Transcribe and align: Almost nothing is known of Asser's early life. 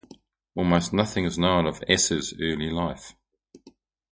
Almost 0.55 0.93
nothing 0.93 1.25
is 1.25 1.37
known 1.37 1.67
of 1.67 1.83
Asser's 1.87 2.33
early 2.41 2.71
life. 2.71 3.13